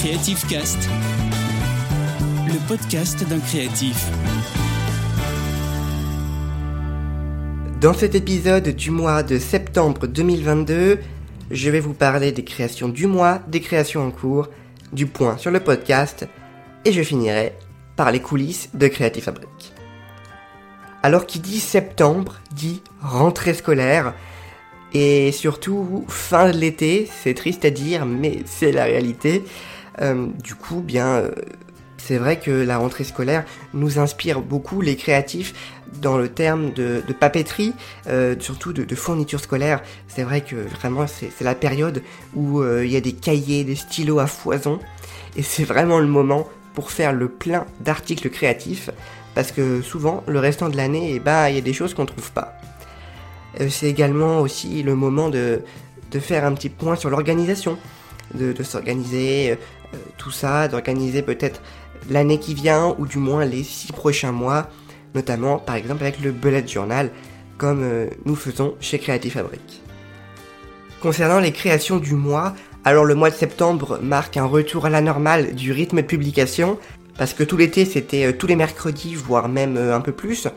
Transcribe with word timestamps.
Creative 0.00 0.46
Cast, 0.46 0.88
le 2.46 2.68
podcast 2.68 3.28
d'un 3.28 3.40
créatif. 3.40 4.06
Dans 7.80 7.92
cet 7.92 8.14
épisode 8.14 8.68
du 8.68 8.92
mois 8.92 9.24
de 9.24 9.40
septembre 9.40 10.06
2022, 10.06 11.00
je 11.50 11.70
vais 11.70 11.80
vous 11.80 11.94
parler 11.94 12.30
des 12.30 12.44
créations 12.44 12.88
du 12.88 13.08
mois, 13.08 13.40
des 13.48 13.60
créations 13.60 14.06
en 14.06 14.12
cours, 14.12 14.46
du 14.92 15.06
point 15.06 15.36
sur 15.36 15.50
le 15.50 15.58
podcast, 15.58 16.28
et 16.84 16.92
je 16.92 17.02
finirai 17.02 17.54
par 17.96 18.12
les 18.12 18.20
coulisses 18.20 18.70
de 18.74 18.86
Creative 18.86 19.24
Fabric. 19.24 19.72
Alors 21.02 21.26
qui 21.26 21.40
dit 21.40 21.58
septembre 21.58 22.36
dit 22.52 22.82
rentrée 23.02 23.54
scolaire, 23.54 24.14
et 24.94 25.32
surtout 25.32 26.04
fin 26.06 26.52
de 26.52 26.56
l'été, 26.56 27.08
c'est 27.22 27.34
triste 27.34 27.64
à 27.64 27.70
dire, 27.70 28.06
mais 28.06 28.42
c'est 28.46 28.70
la 28.70 28.84
réalité. 28.84 29.42
Euh, 30.00 30.26
du 30.42 30.54
coup, 30.54 30.80
bien, 30.80 31.06
euh, 31.06 31.30
c'est 31.96 32.18
vrai 32.18 32.38
que 32.38 32.50
la 32.50 32.78
rentrée 32.78 33.04
scolaire 33.04 33.44
nous 33.74 33.98
inspire 33.98 34.40
beaucoup 34.40 34.80
les 34.80 34.96
créatifs 34.96 35.54
dans 36.00 36.16
le 36.16 36.28
terme 36.28 36.72
de, 36.72 37.02
papeterie, 37.18 37.72
euh, 38.06 38.36
surtout 38.38 38.72
de, 38.72 38.84
de, 38.84 38.94
fourniture 38.94 39.40
scolaire. 39.40 39.82
C'est 40.06 40.22
vrai 40.22 40.42
que 40.42 40.56
vraiment 40.56 41.06
c'est 41.06 41.40
la 41.40 41.54
période 41.54 42.02
où 42.34 42.62
il 42.62 42.90
y 42.90 42.96
a 42.96 43.00
des 43.00 43.12
cahiers, 43.12 43.64
des 43.64 43.74
stylos 43.74 44.18
à 44.18 44.26
foison, 44.26 44.78
et 45.36 45.42
c'est 45.42 45.64
vraiment 45.64 45.98
le 45.98 46.06
moment 46.06 46.46
pour 46.74 46.92
faire 46.92 47.12
le 47.12 47.28
plein 47.28 47.66
d'articles 47.80 48.30
créatifs, 48.30 48.90
parce 49.34 49.50
que 49.50 49.82
souvent 49.82 50.22
le 50.28 50.38
restant 50.38 50.68
de 50.68 50.76
l'année, 50.76 51.12
eh 51.14 51.20
ben, 51.20 51.48
il 51.48 51.56
y 51.56 51.58
a 51.58 51.62
des 51.62 51.72
choses 51.72 51.94
qu'on 51.94 52.06
trouve 52.06 52.30
pas. 52.32 52.54
C'est 53.68 53.88
également 53.88 54.40
aussi 54.40 54.82
le 54.82 54.94
moment 54.94 55.30
de, 55.30 55.62
faire 56.20 56.44
un 56.44 56.52
petit 56.52 56.68
point 56.68 56.96
sur 56.96 57.10
l'organisation, 57.10 57.78
de, 58.34 58.62
s'organiser, 58.62 59.58
tout 60.16 60.30
ça, 60.30 60.68
d'organiser 60.68 61.22
peut-être 61.22 61.60
l'année 62.10 62.38
qui 62.38 62.54
vient 62.54 62.94
ou 62.98 63.06
du 63.06 63.18
moins 63.18 63.44
les 63.44 63.62
six 63.62 63.92
prochains 63.92 64.32
mois, 64.32 64.68
notamment 65.14 65.58
par 65.58 65.76
exemple 65.76 66.02
avec 66.02 66.20
le 66.20 66.32
bullet 66.32 66.66
journal 66.66 67.10
comme 67.56 67.82
euh, 67.82 68.08
nous 68.24 68.36
faisons 68.36 68.74
chez 68.80 68.98
Creative 68.98 69.32
Fabric. 69.32 69.82
Concernant 71.00 71.40
les 71.40 71.52
créations 71.52 71.96
du 71.96 72.14
mois, 72.14 72.54
alors 72.84 73.04
le 73.04 73.14
mois 73.14 73.30
de 73.30 73.34
septembre 73.34 73.98
marque 74.02 74.36
un 74.36 74.44
retour 74.44 74.86
à 74.86 74.90
la 74.90 75.00
normale 75.00 75.54
du 75.54 75.72
rythme 75.72 75.96
de 75.96 76.06
publication, 76.06 76.78
parce 77.16 77.34
que 77.34 77.42
tout 77.42 77.56
l'été 77.56 77.84
c'était 77.84 78.32
tous 78.32 78.46
les 78.46 78.56
mercredis, 78.56 79.14
voire 79.14 79.48
même 79.48 79.76
un 79.76 80.00
peu 80.00 80.12
plus. 80.12 80.48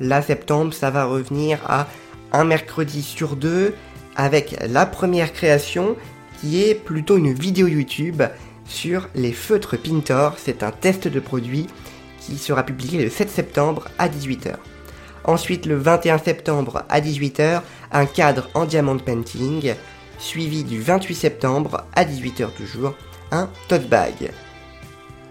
Là 0.00 0.22
septembre 0.22 0.72
ça 0.72 0.90
va 0.90 1.04
revenir 1.04 1.60
à 1.66 1.86
un 2.32 2.44
mercredi 2.44 3.02
sur 3.02 3.36
deux 3.36 3.74
avec 4.16 4.56
la 4.66 4.86
première 4.86 5.32
création 5.32 5.96
qui 6.40 6.62
est 6.62 6.74
plutôt 6.74 7.16
une 7.16 7.32
vidéo 7.32 7.66
YouTube 7.66 8.22
sur 8.68 9.08
les 9.14 9.32
feutres 9.32 9.76
Pintor. 9.76 10.34
C'est 10.38 10.62
un 10.62 10.70
test 10.70 11.08
de 11.08 11.20
produit 11.20 11.66
qui 12.20 12.38
sera 12.38 12.62
publié 12.64 13.02
le 13.02 13.10
7 13.10 13.30
septembre 13.30 13.88
à 13.98 14.08
18h. 14.08 14.54
Ensuite, 15.24 15.66
le 15.66 15.76
21 15.76 16.18
septembre 16.18 16.84
à 16.88 17.00
18h, 17.00 17.62
un 17.92 18.06
cadre 18.06 18.48
en 18.54 18.64
diamond 18.64 18.98
painting, 18.98 19.74
suivi 20.18 20.64
du 20.64 20.80
28 20.80 21.14
septembre 21.14 21.84
à 21.94 22.04
18h 22.04 22.52
toujours, 22.56 22.94
un 23.32 23.48
tote 23.68 23.88
bag. 23.88 24.30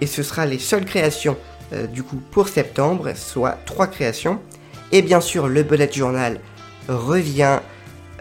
Et 0.01 0.07
ce 0.07 0.23
sera 0.23 0.45
les 0.45 0.59
seules 0.59 0.85
créations 0.85 1.37
euh, 1.73 1.87
du 1.87 2.03
coup 2.03 2.21
pour 2.31 2.47
septembre, 2.49 3.13
soit 3.15 3.57
trois 3.65 3.87
créations. 3.87 4.39
Et 4.91 5.01
bien 5.01 5.21
sûr 5.21 5.47
le 5.47 5.63
bullet 5.63 5.91
journal 5.91 6.39
revient 6.87 7.59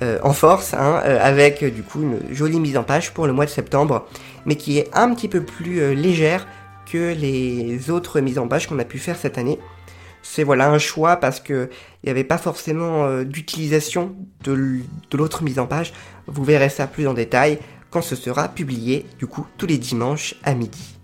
euh, 0.03 0.19
en 0.23 0.33
force, 0.33 0.75
hein, 0.75 1.01
euh, 1.05 1.19
avec 1.21 1.63
euh, 1.63 1.71
du 1.71 1.85
coup 1.85 2.03
une 2.03 2.19
jolie 2.35 2.59
mise 2.59 2.77
en 2.77 2.83
page 2.83 3.15
pour 3.15 3.29
le 3.29 3.33
mois 3.33 3.45
de 3.45 3.51
septembre, 3.51 4.09
mais 4.45 4.57
qui 4.57 4.79
est 4.79 4.91
un 4.93 5.15
petit 5.15 5.29
peu 5.29 5.45
plus 5.45 5.95
légère 5.95 6.49
que 6.91 7.15
les 7.15 7.91
autres 7.91 8.21
mises 8.21 8.41
en 8.41 8.49
page 8.49 8.67
qu'on 8.67 8.79
a 8.81 8.85
pu 8.85 8.99
faire 8.99 9.17
cette 9.17 9.39
année. 9.39 9.61
C'est 10.23 10.43
voilà 10.43 10.69
un 10.69 10.79
choix 10.79 11.17
parce 11.17 11.39
que 11.39 11.71
il 12.03 12.07
n'y 12.07 12.11
avait 12.11 12.25
pas 12.25 12.39
forcément 12.39 13.23
d'utilisation 13.23 14.17
de 14.43 14.83
l'autre 15.13 15.45
mise 15.45 15.59
en 15.59 15.67
page. 15.67 15.93
Vous 16.27 16.43
verrez 16.43 16.71
ça 16.71 16.87
plus 16.87 17.07
en 17.07 17.15
détail 17.15 17.59
quand 17.91 18.03
ce 18.03 18.17
sera 18.17 18.49
publié, 18.49 19.07
du 19.19 19.27
coup, 19.27 19.47
tous 19.59 19.67
les 19.67 19.79
dimanches 19.79 20.35
à 20.43 20.55
midi. 20.55 20.97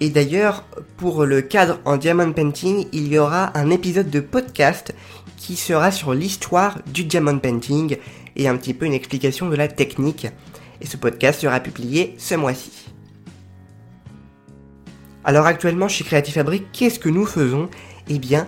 Et 0.00 0.08
d'ailleurs, 0.08 0.64
pour 0.96 1.26
le 1.26 1.42
cadre 1.42 1.78
en 1.84 1.98
diamond 1.98 2.32
painting, 2.32 2.86
il 2.92 3.08
y 3.08 3.18
aura 3.18 3.56
un 3.58 3.68
épisode 3.68 4.08
de 4.08 4.20
podcast 4.20 4.94
qui 5.40 5.56
sera 5.56 5.90
sur 5.90 6.12
l'histoire 6.12 6.78
du 6.86 7.04
diamond 7.04 7.38
painting 7.38 7.96
et 8.36 8.46
un 8.46 8.56
petit 8.56 8.74
peu 8.74 8.84
une 8.84 8.92
explication 8.92 9.48
de 9.48 9.56
la 9.56 9.68
technique. 9.68 10.26
Et 10.82 10.86
ce 10.86 10.98
podcast 10.98 11.40
sera 11.40 11.60
publié 11.60 12.14
ce 12.18 12.34
mois-ci. 12.34 12.90
Alors 15.24 15.46
actuellement 15.46 15.88
chez 15.88 16.04
Creative 16.04 16.34
Fabric, 16.34 16.66
qu'est-ce 16.72 16.98
que 16.98 17.08
nous 17.08 17.24
faisons? 17.24 17.70
Eh 18.08 18.18
bien, 18.18 18.46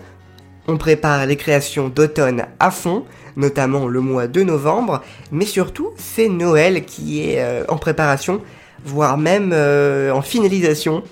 on 0.68 0.76
prépare 0.76 1.24
les 1.24 1.36
créations 1.36 1.88
d'automne 1.88 2.44
à 2.60 2.70
fond, 2.70 3.04
notamment 3.36 3.88
le 3.88 4.00
mois 4.00 4.26
de 4.26 4.42
novembre, 4.42 5.02
mais 5.30 5.46
surtout 5.46 5.92
c'est 5.96 6.28
Noël 6.28 6.84
qui 6.84 7.22
est 7.22 7.42
euh, 7.42 7.64
en 7.68 7.78
préparation, 7.78 8.42
voire 8.84 9.16
même 9.16 9.52
euh, 9.54 10.12
en 10.12 10.20
finalisation. 10.20 11.02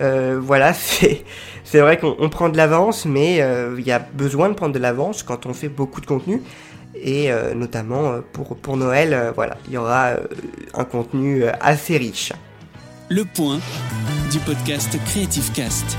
Euh, 0.00 0.38
voilà, 0.40 0.72
c'est 1.64 1.80
vrai 1.80 1.98
qu'on 1.98 2.28
prend 2.28 2.48
de 2.48 2.56
l'avance, 2.56 3.04
mais 3.04 3.40
euh, 3.40 3.76
il 3.78 3.86
y 3.86 3.92
a 3.92 3.98
besoin 3.98 4.48
de 4.48 4.54
prendre 4.54 4.74
de 4.74 4.78
l'avance 4.78 5.22
quand 5.22 5.46
on 5.46 5.54
fait 5.54 5.68
beaucoup 5.68 6.00
de 6.00 6.06
contenu. 6.06 6.42
Et 6.94 7.30
euh, 7.30 7.54
notamment 7.54 8.20
pour, 8.32 8.56
pour 8.56 8.76
Noël, 8.76 9.32
voilà, 9.34 9.56
il 9.66 9.74
y 9.74 9.76
aura 9.76 10.12
un 10.74 10.84
contenu 10.84 11.44
assez 11.60 11.96
riche. 11.96 12.32
Le 13.08 13.24
point 13.24 13.60
du 14.30 14.38
podcast 14.40 14.98
Creative 15.06 15.52
Cast. 15.52 15.96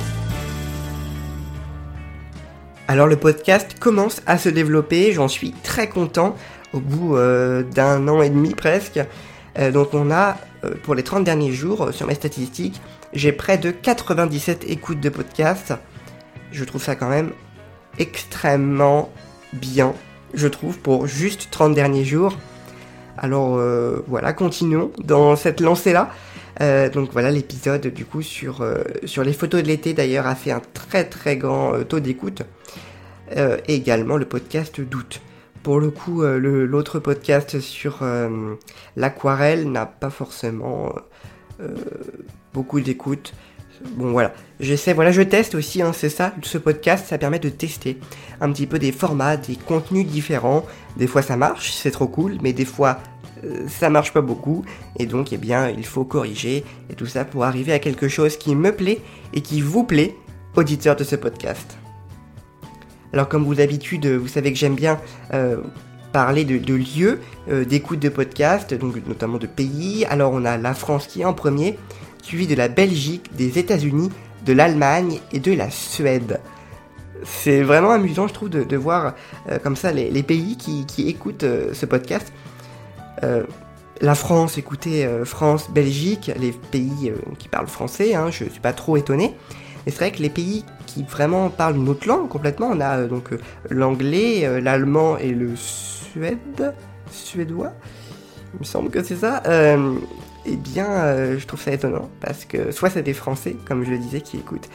Alors 2.88 3.08
le 3.08 3.18
podcast 3.18 3.78
commence 3.80 4.22
à 4.26 4.38
se 4.38 4.50
développer, 4.50 5.14
j'en 5.14 5.28
suis 5.28 5.52
très 5.52 5.88
content 5.88 6.36
au 6.74 6.80
bout 6.80 7.16
d'un 7.16 8.08
an 8.08 8.22
et 8.22 8.30
demi 8.30 8.54
presque. 8.56 9.00
donc 9.74 9.94
on 9.94 10.12
a, 10.12 10.38
pour 10.84 10.96
les 10.96 11.03
30 11.03 11.24
derniers 11.24 11.52
jours, 11.52 11.94
sur 11.94 12.08
mes 12.08 12.16
statistiques, 12.16 12.81
j'ai 13.14 13.31
près 13.31 13.58
de 13.58 13.72
97 13.72 14.66
écoutes 14.68 15.00
de 15.00 15.09
podcast. 15.09 15.74
Je 16.52 16.64
trouve 16.64 16.84
ça 16.84 16.96
quand 16.96 17.09
même 17.09 17.31
extrêmement 17.97 19.12
bien, 19.53 19.94
je 20.34 20.48
trouve, 20.48 20.78
pour 20.80 21.08
juste 21.08 21.50
30 21.52 21.74
derniers 21.74 22.06
jours. 22.06 22.38
Alors 23.18 23.58
euh, 23.58 24.03
voilà, 24.08 24.34
continuons 24.34 24.92
dans 25.03 25.36
cette 25.36 25.59
lancée-là. 25.59 26.09
Euh, 26.62 26.90
donc 26.90 27.12
voilà, 27.12 27.31
l'épisode 27.31 27.88
du 27.88 28.06
coup 28.06 28.22
sur, 28.22 28.62
euh, 28.62 28.84
sur 29.06 29.24
les 29.24 29.34
photos 29.34 29.62
de 29.62 29.68
l'été 29.68 29.94
d'ailleurs 29.94 30.28
a 30.28 30.36
fait 30.36 30.52
un 30.52 30.62
très 30.74 31.03
très 31.06 31.38
grand 31.38 31.84
taux 31.84 32.00
d'écoute. 32.00 32.44
également 33.68 34.18
le 34.18 34.25
podcast 34.25 34.81
d'août. 34.81 35.22
Pour 35.64 35.80
le 35.80 35.92
coup, 35.92 36.24
l'autre 36.24 37.00
podcast 37.00 37.59
sur 37.59 38.00
l'aquarelle 38.96 39.72
n'a 39.72 39.86
pas 39.86 40.09
forcément 40.09 40.94
beaucoup 42.53 42.80
d'écoute. 42.81 43.34
Bon 43.96 44.12
voilà, 44.12 44.34
j'essaie, 44.59 44.94
voilà, 44.94 45.12
je 45.12 45.22
teste 45.22 45.56
aussi, 45.56 45.81
hein, 45.81 45.94
c'est 45.94 46.09
ça, 46.09 46.34
ce 46.42 46.58
podcast, 46.58 47.06
ça 47.08 47.18
permet 47.18 47.40
de 47.40 47.48
tester 47.48 47.98
un 48.42 48.52
petit 48.52 48.68
peu 48.68 48.78
des 48.78 48.92
formats, 48.92 49.38
des 49.38 49.56
contenus 49.56 50.06
différents. 50.06 50.66
Des 50.98 51.08
fois 51.08 51.22
ça 51.22 51.38
marche, 51.38 51.72
c'est 51.72 51.92
trop 51.92 52.08
cool, 52.08 52.38
mais 52.42 52.52
des 52.52 52.66
fois 52.66 53.00
euh, 53.46 53.68
ça 53.69 53.90
marche 53.90 54.12
pas 54.12 54.19
beaucoup, 54.19 54.66
et 54.98 55.06
donc 55.06 55.31
eh 55.31 55.38
bien 55.38 55.69
il 55.69 55.86
faut 55.86 56.03
corriger 56.03 56.66
et 56.90 56.94
tout 56.94 57.06
ça 57.06 57.24
pour 57.24 57.46
arriver 57.46 57.72
à 57.72 57.80
quelque 57.80 58.09
chose 58.09 58.36
qui 58.36 58.53
me 58.53 58.74
plaît 58.74 59.00
et 59.34 59.40
qui 59.40 59.62
vous 59.62 59.86
plaît, 59.86 60.14
auditeurs 60.58 60.98
de 60.98 61.06
ce 61.06 61.16
podcast. 61.16 61.78
Alors 63.14 63.28
comme 63.28 63.44
vous 63.44 63.56
d'habitude, 63.56 64.06
vous 64.08 64.28
savez 64.28 64.52
que 64.52 64.58
j'aime 64.58 64.75
bien 64.75 65.00
euh, 65.34 65.58
parler 66.12 66.46
de, 66.46 66.74
lieux 66.74 67.20
euh, 67.50 67.66
d'écoute 67.66 68.00
de 68.00 68.09
podcast, 68.09 68.74
donc 68.74 68.96
notamment 69.07 69.38
de 69.38 69.48
pays. 69.48 70.06
Alors 70.10 70.31
on 70.34 70.45
a 70.45 70.57
la 70.57 70.74
France 70.74 71.07
qui 71.07 71.22
est 71.22 71.25
en 71.25 71.34
premier, 71.34 71.78
suivi 72.22 72.48
de 72.48 72.56
la 72.56 72.68
Belgique, 72.68 73.36
des 73.36 73.60
États-Unis, 73.60 74.10
de 74.45 74.54
l'Allemagne 74.54 75.19
et 75.31 75.39
de 75.39 75.54
la 75.54 75.69
Suède. 75.69 76.39
C'est 77.24 77.63
vraiment 77.63 77.92
amusant, 77.92 78.28
je 78.28 78.34
trouve, 78.34 78.50
de, 78.50 78.78
voir 78.78 79.13
euh, 79.50 79.60
comme 79.60 79.75
ça 79.75 79.92
les, 79.92 80.24
pays 80.24 80.57
qui, 80.57 81.10
écoutent 81.10 81.44
euh, 81.44 81.74
ce 81.74 81.86
podcast. 81.86 82.31
Euh, 83.24 83.44
la 84.01 84.16
France, 84.16 84.57
écoutez, 84.57 85.06
France, 85.25 85.69
Belgique, 85.69 86.31
les 86.39 86.54
pays 86.54 87.12
qui 87.38 87.50
parlent 87.50 87.68
français, 87.68 88.16
hein, 88.16 88.31
je 88.31 88.45
ne 88.45 88.50
suis 88.50 88.62
pas 88.62 88.72
trop 88.72 88.95
étonné. 88.95 89.36
Mais 89.86 89.92
c'est 89.92 89.98
vrai 89.98 90.12
que 90.12 90.22
les 90.22 90.30
pays 90.30 90.63
vraiment 91.04 91.50
parlent 91.50 91.78
une 91.78 91.90
autre 91.90 92.07
langue 92.07 92.28
complètement, 92.28 92.69
on 92.72 92.80
a 92.80 93.04
donc 93.04 93.30
l'anglais, 93.69 94.62
l'allemand 94.62 95.18
et 95.18 95.31
le 95.31 95.56
suède, 95.56 96.74
suédois, 97.12 97.74
il 98.54 98.60
me 98.60 98.66
semble 98.66 98.90
que 98.90 99.04
c'est 99.04 99.18
ça 99.18 99.42
eh 100.46 100.56
bien, 100.56 100.90
euh, 100.90 101.38
je 101.38 101.46
trouve 101.46 101.62
ça 101.62 101.72
étonnant 101.72 102.10
parce 102.22 102.46
que 102.46 102.72
soit 102.72 102.90
c'est 102.90 103.04
des 103.04 103.13
Français, 103.13 103.56
comme 103.66 103.84
je 103.84 103.92
le 103.92 103.98
disais, 103.98 104.22
qui 104.22 104.38
écoutent, 104.38 104.69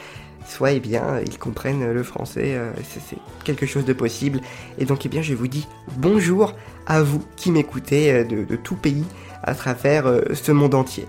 soit 0.47 0.71
eh 0.71 0.79
bien 0.79 1.19
ils 1.25 1.37
comprennent 1.37 1.91
le 1.91 2.03
français, 2.03 2.55
euh, 2.55 2.71
c'est 2.87 3.17
quelque 3.43 3.65
chose 3.65 3.85
de 3.85 3.93
possible. 3.93 4.41
Et 4.77 4.85
donc 4.85 5.05
eh 5.05 5.09
bien 5.09 5.21
je 5.21 5.33
vous 5.33 5.47
dis 5.47 5.67
bonjour 5.97 6.53
à 6.85 7.01
vous 7.01 7.21
qui 7.35 7.51
m'écoutez 7.51 8.11
euh, 8.11 8.23
de, 8.23 8.55
tout 8.55 8.75
pays 8.75 9.05
à 9.43 9.55
travers 9.55 10.05
ce 10.33 10.51
monde 10.51 10.75
entier. 10.75 11.05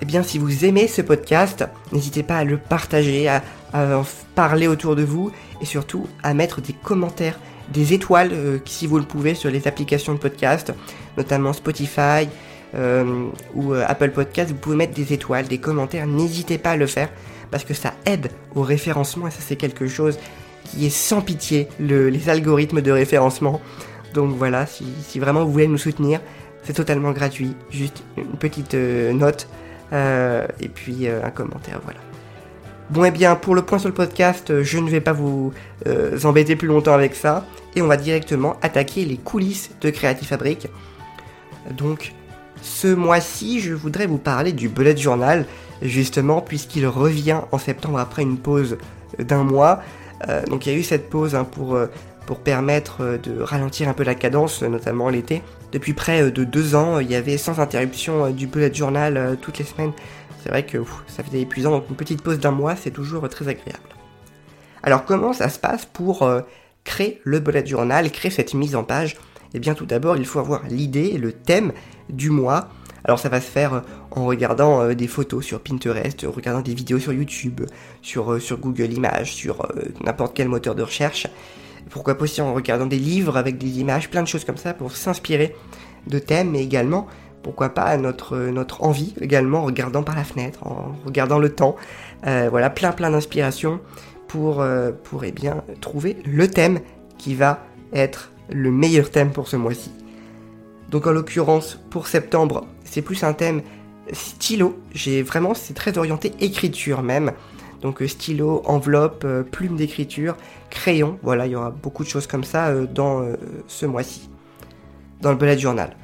Eh 0.00 0.04
bien 0.04 0.22
si 0.22 0.38
vous 0.38 0.64
aimez 0.64 0.86
ce 0.86 1.02
podcast, 1.02 1.64
n'hésitez 1.92 2.22
pas 2.22 2.38
à 2.38 2.44
le 2.44 2.56
partager, 2.56 3.28
à, 3.28 3.42
en 3.74 4.04
parler 4.34 4.68
autour 4.68 4.96
de 4.96 5.02
vous 5.02 5.32
et 5.60 5.64
surtout 5.64 6.06
à 6.22 6.34
mettre 6.34 6.60
des 6.60 6.72
commentaires, 6.72 7.38
des 7.72 7.92
étoiles 7.92 8.30
euh, 8.32 8.58
si 8.64 8.86
vous 8.86 8.98
le 8.98 9.04
pouvez 9.04 9.34
sur 9.34 9.50
les 9.50 9.66
applications 9.66 10.14
de 10.14 10.18
podcast, 10.18 10.72
notamment 11.16 11.52
Spotify 11.52 12.28
euh, 12.74 13.26
ou 13.54 13.74
euh, 13.74 13.84
Apple 13.86 14.10
Podcast. 14.10 14.50
Vous 14.50 14.56
pouvez 14.56 14.76
mettre 14.76 14.94
des 14.94 15.12
étoiles, 15.12 15.48
des 15.48 15.58
commentaires, 15.58 16.06
n'hésitez 16.06 16.58
pas 16.58 16.70
à 16.70 16.76
le 16.76 16.86
faire 16.86 17.08
parce 17.50 17.64
que 17.64 17.74
ça 17.74 17.94
aide 18.06 18.30
au 18.54 18.62
référencement 18.62 19.26
et 19.26 19.30
ça 19.30 19.40
c'est 19.40 19.56
quelque 19.56 19.88
chose 19.88 20.18
qui 20.64 20.86
est 20.86 20.90
sans 20.90 21.22
pitié, 21.22 21.66
les 21.80 22.28
algorithmes 22.28 22.82
de 22.82 22.92
référencement. 22.92 23.60
Donc 24.14 24.36
voilà, 24.36 24.66
si, 24.66 25.18
vraiment 25.18 25.44
vous 25.44 25.52
voulez 25.52 25.66
nous 25.66 25.78
soutenir, 25.78 26.20
c'est 26.62 26.74
totalement 26.74 27.12
gratuit, 27.12 27.54
juste 27.70 28.02
une 28.18 28.36
petite 28.36 28.74
note 28.74 29.48
et 29.92 30.68
puis 30.68 31.08
euh, 31.08 31.24
un 31.24 31.30
commentaire, 31.30 31.80
voilà. 31.84 32.00
Bon 32.90 33.04
et 33.04 33.08
eh 33.08 33.10
bien, 33.10 33.36
pour 33.36 33.54
le 33.54 33.62
point 33.62 33.78
sur 33.78 33.88
le 33.88 33.94
podcast, 33.94 34.50
euh, 34.50 34.62
je 34.62 34.78
ne 34.78 34.88
vais 34.88 35.00
pas 35.00 35.12
vous 35.12 35.52
embêter 36.24 36.56
plus 36.56 36.68
longtemps 36.68 36.94
avec 36.94 37.14
ça, 37.14 37.44
et 37.76 37.82
on 37.82 37.86
va 37.86 37.96
directement 37.96 38.56
attaquer 38.62 39.04
les 39.04 39.16
coulisses 39.16 39.70
de 39.80 39.90
Creative 39.90 40.26
Fabric. 40.26 40.68
Donc, 41.76 42.14
ce 42.62 42.88
mois-ci, 42.88 43.60
je 43.60 43.74
voudrais 43.74 44.06
vous 44.06 44.18
parler 44.18 44.52
du 44.52 44.68
bullet 44.68 44.96
journal, 44.96 45.44
justement, 45.82 46.40
puisqu'il 46.40 46.86
revient 46.86 47.40
en 47.52 47.58
septembre 47.58 47.98
après 47.98 48.22
une 48.22 48.38
pause 48.38 48.78
d'un 49.18 49.44
mois. 49.44 49.82
donc 50.48 50.66
il 50.66 50.72
y 50.72 50.74
a 50.74 50.78
eu 50.78 50.82
cette 50.82 51.08
pause 51.08 51.34
hein, 51.34 51.44
pour, 51.44 51.78
pour 52.28 52.40
permettre 52.40 53.18
de 53.22 53.40
ralentir 53.40 53.88
un 53.88 53.94
peu 53.94 54.04
la 54.04 54.14
cadence, 54.14 54.62
notamment 54.62 55.08
l'été. 55.08 55.42
Depuis 55.72 55.94
près 55.94 56.24
euh, 56.24 56.30
de 56.30 56.44
deux 56.44 56.74
ans, 56.74 56.98
il 56.98 57.10
y 57.10 57.14
avait 57.14 57.38
sans 57.38 57.58
interruption 57.58 58.26
euh, 58.26 58.30
du 58.32 58.46
bullet 58.46 58.72
journal 58.72 59.16
euh, 59.16 59.34
toutes 59.34 59.56
les 59.56 59.64
semaines. 59.64 59.92
C'est 60.42 60.50
vrai 60.50 60.66
que 60.66 60.76
ça 61.06 61.24
faisait 61.24 61.40
épuisant, 61.40 61.70
donc 61.70 61.86
une 61.88 61.96
petite 61.96 62.20
pause 62.20 62.38
d'un 62.38 62.50
mois, 62.50 62.76
c'est 62.76 62.90
toujours 62.90 63.26
très 63.30 63.48
agréable. 63.48 63.88
Alors 64.82 65.06
comment 65.06 65.32
ça 65.32 65.48
se 65.48 65.58
passe 65.58 65.86
pour 65.86 66.30
créer 66.84 67.22
le 67.24 67.40
bullet 67.40 67.64
journal, 67.64 68.10
créer 68.12 68.30
cette 68.30 68.52
mise 68.52 68.76
en 68.76 68.84
page? 68.84 69.16
Eh 69.54 69.58
bien 69.58 69.72
tout 69.72 69.86
d'abord, 69.86 70.18
il 70.18 70.26
faut 70.26 70.38
avoir 70.38 70.64
l'idée, 70.68 71.16
le 71.16 71.32
thème 71.32 71.72
du 72.10 72.28
mois. 72.28 72.68
Alors 73.04 73.18
ça 73.18 73.30
va 73.30 73.40
se 73.40 73.50
faire 73.50 73.82
en 74.10 74.26
regardant 74.26 74.92
des 74.92 75.08
photos 75.08 75.44
sur 75.44 75.60
Pinterest, 75.60 76.24
en 76.24 76.30
regardant 76.30 76.60
des 76.60 76.74
vidéos 76.74 76.98
sur 76.98 77.12
YouTube, 77.14 77.62
sur 78.02 78.58
Google 78.58 78.92
Images, 78.92 79.32
sur 79.32 79.66
n'importe 80.04 80.36
quel 80.36 80.48
moteur 80.48 80.74
de 80.74 80.82
recherche 80.82 81.26
pourquoi 81.90 82.16
pas 82.16 82.24
aussi 82.24 82.40
en 82.40 82.54
regardant 82.54 82.86
des 82.86 82.98
livres 82.98 83.36
avec 83.36 83.58
des 83.58 83.80
images, 83.80 84.10
plein 84.10 84.22
de 84.22 84.28
choses 84.28 84.44
comme 84.44 84.56
ça 84.56 84.74
pour 84.74 84.92
s'inspirer 84.92 85.54
de 86.06 86.18
thèmes, 86.18 86.50
mais 86.50 86.62
également, 86.62 87.06
pourquoi 87.42 87.70
pas 87.70 87.96
notre, 87.96 88.36
notre 88.36 88.82
envie, 88.82 89.14
également 89.20 89.60
en 89.60 89.64
regardant 89.64 90.02
par 90.02 90.16
la 90.16 90.24
fenêtre, 90.24 90.66
en 90.66 90.94
regardant 91.04 91.38
le 91.38 91.54
temps, 91.54 91.76
euh, 92.26 92.48
voilà, 92.50 92.70
plein 92.70 92.92
plein 92.92 93.10
d'inspiration 93.10 93.80
pour, 94.26 94.60
euh, 94.60 94.92
eh 95.24 95.32
bien, 95.32 95.62
trouver 95.80 96.16
le 96.24 96.48
thème 96.48 96.80
qui 97.16 97.34
va 97.34 97.60
être 97.92 98.30
le 98.50 98.70
meilleur 98.70 99.10
thème 99.10 99.30
pour 99.30 99.48
ce 99.48 99.56
mois-ci. 99.56 99.90
Donc 100.90 101.06
en 101.06 101.12
l'occurrence, 101.12 101.78
pour 101.90 102.06
septembre, 102.06 102.66
c'est 102.84 103.02
plus 103.02 103.22
un 103.24 103.32
thème 103.32 103.62
stylo, 104.12 104.78
j'ai 104.92 105.22
vraiment, 105.22 105.54
c'est 105.54 105.74
très 105.74 105.98
orienté 105.98 106.32
écriture 106.40 107.02
même, 107.02 107.32
donc 107.82 108.02
euh, 108.02 108.08
stylo, 108.08 108.62
enveloppe, 108.64 109.22
euh, 109.24 109.42
plume 109.42 109.76
d'écriture, 109.76 110.36
crayon. 110.70 111.18
Voilà, 111.22 111.46
il 111.46 111.52
y 111.52 111.56
aura 111.56 111.70
beaucoup 111.70 112.04
de 112.04 112.08
choses 112.08 112.26
comme 112.26 112.44
ça 112.44 112.68
euh, 112.68 112.86
dans 112.86 113.24
ce 113.66 113.86
mois-ci, 113.86 114.28
dans 115.20 115.30
le 115.30 115.36
bullet 115.36 115.58
journal. 115.58 115.96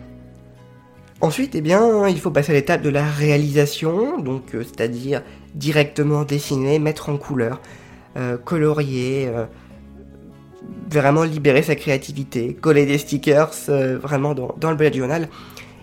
Ensuite, 1.21 1.55
eh 1.55 1.61
bien, 1.61 2.09
il 2.09 2.21
faut 2.21 2.31
passer 2.31 2.53
à 2.53 2.55
l'étape 2.55 2.83
de 2.83 2.91
la 2.91 3.05
réalisation, 3.05 4.21
donc 4.21 4.51
c'est-à-dire 4.53 5.23
directement 5.55 6.25
dessiner, 6.25 6.79
mettre 6.79 7.09
en 7.09 7.17
couleur, 7.17 7.63
colorier, 8.45 9.31
vraiment 10.91 11.23
libérer 11.23 11.63
sa 11.63 11.77
créativité, 11.77 12.53
coller 12.53 12.85
des 12.85 12.99
stickers 12.99 13.53
vraiment 14.03 14.35
dans, 14.35 14.71
le 14.71 14.77
bullet 14.77 14.93
journal, 14.93 15.29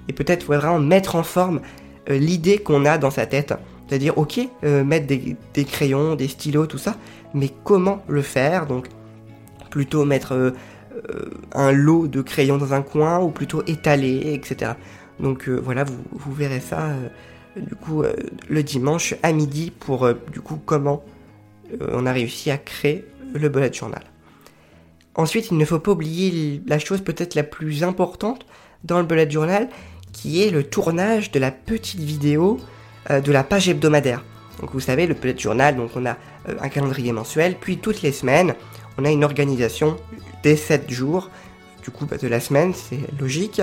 et 0.08 0.14
peut-être 0.14 0.46
vraiment 0.46 0.80
mettre 0.80 1.16
en 1.16 1.24
forme 1.24 1.62
l'idée 2.08 2.60
qu'on 2.60 2.86
a 2.86 3.00
dans 3.00 3.10
sa 3.10 3.26
tête. 3.26 3.54
C'est-à-dire, 3.92 4.18
ok, 4.18 4.40
euh, 4.64 4.86
mettre 4.86 5.06
des, 5.06 5.66
crayons, 5.66 6.16
des 6.16 6.30
stylos, 6.30 6.66
tout 6.66 6.78
ça, 6.78 6.96
mais 7.34 7.50
comment 7.66 8.02
le 8.08 8.22
faire? 8.22 8.66
Donc, 8.66 8.88
plutôt 9.70 10.06
mettre 10.06 10.32
euh, 10.32 10.52
euh, 11.10 11.26
un 11.54 11.74
lot 11.74 12.08
de 12.08 12.22
crayons 12.22 12.58
dans 12.58 12.74
un 12.74 12.84
coin, 12.84 13.20
ou 13.20 13.32
plutôt 13.32 13.64
étaler, 13.68 14.32
etc. 14.34 14.76
Donc 15.20 15.50
voilà, 15.50 15.84
vous, 15.84 16.34
verrez 16.34 16.62
ça 16.62 16.96
du 17.58 17.76
coup 17.76 18.04
le 18.50 18.64
dimanche 18.64 19.14
à 19.24 19.34
midi 19.34 19.72
pour 19.78 20.08
du 20.32 20.40
coup 20.40 20.58
comment 20.66 21.04
on 21.80 22.06
a 22.06 22.14
réussi 22.14 22.50
à 22.50 22.58
créer 22.58 23.06
le 23.34 23.50
bullet 23.50 23.74
journal. 23.74 24.04
Ensuite, 25.16 25.52
il 25.52 25.58
ne 25.58 25.66
faut 25.66 25.80
pas 25.80 25.92
oublier 25.92 26.62
la 26.66 26.80
chose 26.80 27.02
peut-être 27.02 27.36
la 27.36 27.44
plus 27.44 27.84
importante 27.84 28.46
dans 28.86 29.00
le 29.00 29.06
bullet 29.06 29.30
journal, 29.30 29.68
qui 30.14 30.42
est 30.42 30.50
le 30.50 30.64
tournage 30.64 31.32
de 31.32 31.40
la 31.40 31.52
petite 31.52 32.00
vidéo 32.00 32.58
de 33.10 33.32
la 33.32 33.44
page 33.44 33.68
hebdomadaire. 33.68 34.24
Donc 34.62 34.72
vous 34.74 34.80
savez, 34.80 35.08
le 35.08 35.16
bullet 35.16 35.38
journal, 35.38 35.76
donc 35.76 35.92
on 35.96 36.06
a 36.06 36.18
euh, 36.48 36.56
un 36.62 36.70
calendrier 36.70 37.12
mensuel, 37.12 37.56
puis 37.60 37.78
toutes 37.78 38.02
les 38.02 38.12
semaines, 38.12 38.54
on 38.98 39.06
a 39.06 39.10
une 39.10 39.24
organisation 39.24 39.98
des 40.44 40.56
7 40.56 40.90
jours, 40.90 41.30
du 41.84 41.90
coup 41.90 42.06
bah, 42.06 42.18
de 42.18 42.28
la 42.28 42.40
semaine, 42.40 42.74
c'est 42.74 43.00
logique, 43.20 43.62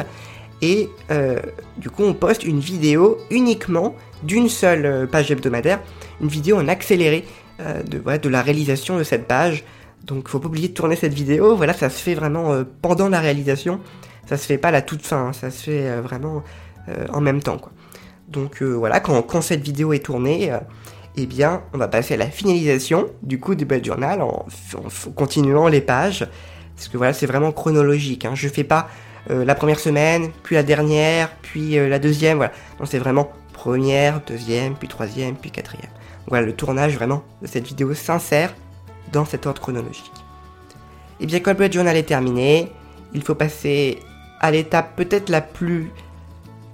et 0.61 0.89
euh, 1.11 1.39
du 1.77 1.89
coup 1.89 2.03
on 2.03 2.15
poste 2.15 2.45
une 2.45 2.59
vidéo 2.59 3.19
uniquement 3.31 3.95
d'une 4.25 4.49
seule 4.49 5.07
page 5.09 5.31
hebdomadaire, 5.31 5.81
une 6.21 6.29
vidéo 6.29 6.59
en 6.59 6.67
accéléré 6.67 7.25
de, 7.61 8.17
de 8.17 8.29
la 8.29 8.43
réalisation 8.43 8.99
de 8.99 9.05
cette 9.05 9.27
page. 9.27 9.65
Donc 10.05 10.29
faut 10.29 10.39
pas 10.39 10.47
oublier 10.47 10.69
de 10.69 10.75
tourner 10.75 10.97
cette 10.97 11.15
vidéo, 11.15 11.55
voilà, 11.57 11.75
ça 11.75 11.91
se 11.91 12.01
fait 12.01 12.15
vraiment 12.15 12.65
pendant 12.83 13.09
la 13.09 13.21
réalisation, 13.21 13.81
ça 14.27 14.37
se 14.37 14.47
fait 14.47 14.59
pas 14.59 14.73
la 14.73 14.83
toute 14.83 15.07
fin, 15.07 15.27
hein. 15.29 15.33
ça 15.33 15.51
se 15.51 15.65
fait 15.65 16.01
vraiment 16.01 16.43
en 17.13 17.21
même 17.21 17.41
temps 17.41 17.59
quoi. 17.59 17.73
Donc 18.29 18.63
euh, 18.63 18.75
voilà, 18.75 19.01
quand, 19.01 19.41
cette 19.41 19.63
vidéo 19.63 19.93
est 19.93 20.05
tournée, 20.05 20.53
euh, 20.53 20.59
eh 21.17 21.27
bien, 21.27 21.63
on 21.73 21.79
va 21.79 21.89
passer 21.89 22.15
à 22.15 22.17
la 22.19 22.27
finalisation 22.27 23.09
du 23.23 23.41
coup 23.41 23.55
du 23.55 23.65
bullet 23.65 23.83
journal 23.83 24.23
en, 24.23 24.47
continuant 25.15 25.69
les 25.69 25.81
pages. 25.81 26.27
Parce 26.77 26.89
que 26.89 26.97
voilà, 26.97 27.13
c'est 27.13 27.27
vraiment 27.27 27.51
chronologique. 27.51 28.25
Hein. 28.25 28.35
Je 28.35 28.49
fais 28.49 28.65
pas 28.65 28.89
euh, 29.31 29.45
la 29.45 29.55
première 29.55 29.81
semaine, 29.81 30.31
puis 30.43 30.55
la 30.55 30.63
dernière, 30.63 31.31
puis 31.43 31.75
la 31.75 31.99
deuxième. 31.99 32.37
Voilà. 32.37 32.53
Donc 32.79 32.89
c'est 32.89 32.99
vraiment 32.99 33.33
première, 33.53 34.21
deuxième, 34.21 34.77
puis 34.77 34.87
troisième, 34.87 35.35
puis 35.35 35.51
quatrième. 35.51 35.91
Voilà, 36.29 36.47
le 36.47 36.53
tournage 36.53 36.95
vraiment 36.95 37.25
de 37.41 37.47
cette 37.47 37.67
vidéo 37.67 37.95
s'insère 37.95 38.55
dans 39.11 39.25
cet 39.25 39.47
ordre 39.47 39.61
chronologique. 39.61 40.13
Et 41.21 41.25
eh 41.25 41.27
bien, 41.27 41.41
quand 41.41 41.51
le 41.51 41.57
bullet 41.57 41.73
journal 41.73 41.97
est 41.97 42.05
terminé, 42.05 42.71
il 43.13 43.23
faut 43.23 43.35
passer 43.35 43.99
à 44.41 44.51
l'étape 44.53 44.95
peut-être 44.95 45.31
la 45.31 45.41
plus 45.41 45.91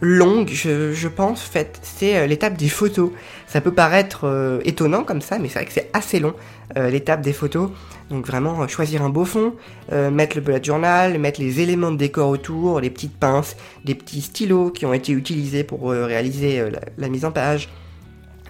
longue, 0.04 0.50
je, 0.50 1.08
pense, 1.08 1.50
c'est 1.82 2.16
euh, 2.16 2.26
l'étape 2.26 2.56
des 2.56 2.68
photos. 2.68 3.10
Ça 3.46 3.60
peut 3.60 3.72
paraître 3.72 4.20
euh, 4.24 4.60
étonnant 4.64 5.02
comme 5.04 5.20
ça, 5.20 5.38
mais 5.38 5.48
c'est 5.48 5.54
vrai 5.54 5.66
que 5.66 5.72
c'est 5.72 5.90
assez 5.92 6.20
long, 6.20 6.34
euh, 6.76 6.90
l'étape 6.90 7.20
des 7.20 7.32
photos. 7.32 7.70
Donc 8.10 8.26
vraiment, 8.26 8.66
choisir 8.68 9.02
un 9.02 9.08
beau 9.08 9.24
fond, 9.24 9.54
mettre 9.90 10.36
le 10.36 10.42
bullet 10.42 10.62
journal, 10.62 11.18
mettre 11.18 11.40
les 11.40 11.60
éléments 11.60 11.90
de 11.90 11.96
décor 11.96 12.28
autour, 12.28 12.80
les 12.80 12.90
petites 12.90 13.16
pinces, 13.16 13.56
des 13.86 13.94
petits 13.94 14.20
stylos 14.20 14.70
qui 14.70 14.84
ont 14.84 14.92
été 14.92 15.12
utilisés 15.12 15.64
pour 15.64 15.88
réaliser 15.90 16.62
la, 16.98 17.08
mise 17.08 17.24
en 17.24 17.32
page, 17.32 17.70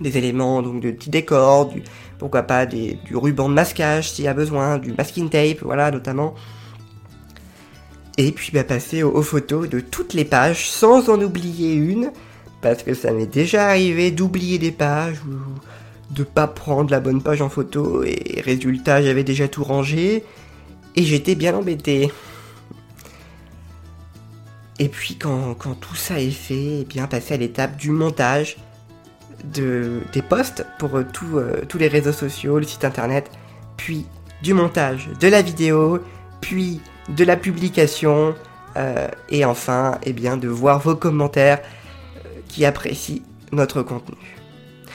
des 0.00 0.18
éléments 0.18 0.60
donc 0.60 0.82
de 0.82 0.90
petits 0.90 1.08
décors, 1.08 1.68
du, 1.68 1.84
pourquoi 2.18 2.42
pas 2.42 2.66
du 2.66 2.98
ruban 3.12 3.48
de 3.48 3.54
masquage 3.54 4.10
s'il 4.10 4.24
y 4.24 4.28
a 4.28 4.34
besoin, 4.34 4.78
du 4.78 4.92
masking 4.92 5.30
tape, 5.30 5.62
voilà 5.62 5.92
notamment. 5.92 6.34
Et 8.16 8.30
puis 8.32 8.50
bah, 8.52 8.64
passer 8.64 9.02
aux, 9.02 9.22
photos 9.22 9.68
de 9.68 9.80
toutes 9.80 10.14
les 10.14 10.24
pages 10.24 10.68
sans 10.68 11.08
en 11.08 11.20
oublier 11.20 11.74
une, 11.74 12.12
parce 12.60 12.82
que 12.82 12.94
ça 12.94 13.12
m'est 13.12 13.26
déjà 13.26 13.68
arrivé 13.68 14.10
d'oublier 14.10 14.58
des 14.58 14.72
pages 14.72 15.20
ou 15.24 16.14
de 16.14 16.22
pas 16.22 16.46
prendre 16.46 16.90
la 16.90 17.00
bonne 17.00 17.22
page 17.22 17.42
en 17.42 17.48
photo 17.48 18.04
et 18.04 18.40
résultat 18.44 19.02
j'avais 19.02 19.24
déjà 19.24 19.48
tout 19.48 19.64
rangé 19.64 20.22
et 20.94 21.02
j'étais 21.02 21.34
bien 21.34 21.54
embêté. 21.54 22.12
Et 24.78 24.88
puis 24.88 25.16
quand, 25.16 25.56
tout 25.80 25.94
ça 25.94 26.20
est 26.20 26.30
fait, 26.30 26.54
et 26.54 26.80
eh 26.80 26.84
bien 26.84 27.06
passer 27.06 27.34
à 27.34 27.36
l'étape 27.36 27.76
du 27.76 27.90
montage 27.90 28.56
de, 29.52 30.00
des 30.12 30.22
posts 30.22 30.66
pour 30.78 30.96
euh, 30.96 31.04
euh, 31.34 31.62
tous 31.68 31.78
les 31.78 31.88
réseaux 31.88 32.12
sociaux, 32.12 32.58
le 32.58 32.64
site 32.64 32.84
internet, 32.84 33.30
puis 33.76 34.06
du 34.42 34.52
montage 34.52 35.08
de 35.20 35.28
la 35.28 35.42
vidéo, 35.42 36.00
puis 36.40 36.80
de 37.08 37.24
la 37.24 37.36
publication 37.36 38.34
euh, 38.76 39.08
et 39.28 39.44
enfin 39.44 39.98
eh 40.02 40.12
bien, 40.12 40.36
de 40.36 40.48
voir 40.48 40.80
vos 40.80 40.96
commentaires 40.96 41.60
euh, 41.60 42.28
qui 42.48 42.64
apprécient 42.64 43.22
notre 43.52 43.82
contenu. 43.82 44.16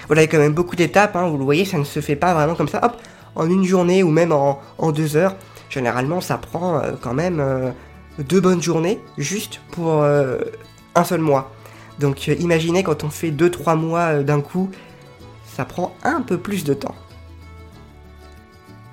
Voilà, 0.07 0.23
il 0.23 0.25
y 0.25 0.27
a 0.27 0.31
quand 0.31 0.39
même 0.39 0.53
beaucoup 0.53 0.75
d'étapes, 0.75 1.15
hein, 1.15 1.27
vous 1.27 1.37
le 1.37 1.43
voyez, 1.43 1.65
ça 1.65 1.77
ne 1.77 1.83
se 1.83 1.99
fait 1.99 2.15
pas 2.15 2.33
vraiment 2.33 2.55
comme 2.55 2.67
ça, 2.67 2.83
hop, 2.83 2.97
en 3.35 3.49
une 3.49 3.63
journée 3.63 4.03
ou 4.03 4.09
même 4.09 4.31
en, 4.31 4.59
deux 4.91 5.15
heures. 5.15 5.35
Généralement, 5.69 6.19
ça 6.19 6.37
prend 6.37 6.79
euh, 6.79 6.91
quand 6.99 7.13
même 7.13 7.73
deux 8.17 8.41
bonnes 8.41 8.61
journées 8.61 8.99
juste 9.17 9.61
pour 9.71 10.03
un 10.03 11.03
seul 11.03 11.21
mois. 11.21 11.51
Donc 11.99 12.27
imaginez 12.27 12.83
quand 12.83 13.03
on 13.03 13.09
fait 13.09 13.31
2-3 13.31 13.77
mois 13.77 13.99
euh, 13.99 14.23
d'un 14.23 14.41
coup, 14.41 14.69
ça 15.45 15.65
prend 15.65 15.93
un 16.03 16.21
peu 16.21 16.37
plus 16.37 16.63
de 16.63 16.73
temps. 16.73 16.95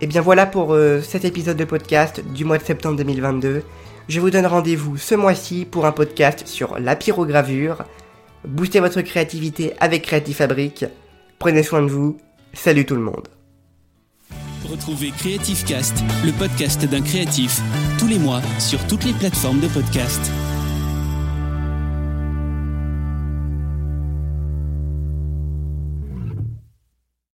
Et 0.00 0.06
bien 0.06 0.20
voilà 0.20 0.44
pour 0.44 0.74
euh, 0.74 1.00
cet 1.00 1.24
épisode 1.24 1.56
de 1.56 1.64
podcast 1.64 2.22
du 2.34 2.44
mois 2.44 2.58
de 2.58 2.62
septembre 2.62 2.96
2022. 2.98 3.62
Je 4.08 4.20
vous 4.20 4.30
donne 4.30 4.46
rendez-vous 4.46 4.98
ce 4.98 5.14
mois-ci 5.14 5.64
pour 5.64 5.86
un 5.86 5.92
podcast 5.92 6.46
sur 6.46 6.78
la 6.78 6.96
pyrogravure. 6.96 7.84
Boostez 8.46 8.80
votre 8.80 9.00
créativité 9.00 9.72
avec 9.80 10.02
Creative 10.02 10.36
Fabric. 10.36 10.84
Prenez 11.38 11.62
soin 11.62 11.82
de 11.82 11.88
vous. 11.88 12.18
Salut 12.52 12.84
tout 12.84 12.94
le 12.94 13.00
monde. 13.00 13.28
Retrouvez 14.70 15.12
Creative 15.12 15.64
Cast, 15.64 15.96
le 16.24 16.32
podcast 16.32 16.84
d'un 16.84 17.00
créatif, 17.00 17.60
tous 17.98 18.06
les 18.06 18.18
mois 18.18 18.42
sur 18.58 18.84
toutes 18.86 19.04
les 19.04 19.12
plateformes 19.12 19.60
de 19.60 19.68
podcast. 19.68 20.20